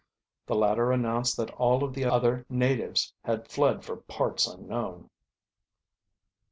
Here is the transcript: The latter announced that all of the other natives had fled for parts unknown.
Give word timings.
The 0.47 0.55
latter 0.55 0.91
announced 0.91 1.37
that 1.37 1.51
all 1.57 1.83
of 1.83 1.93
the 1.93 2.05
other 2.05 2.43
natives 2.49 3.13
had 3.23 3.47
fled 3.47 3.85
for 3.85 3.97
parts 3.97 4.47
unknown. 4.47 5.11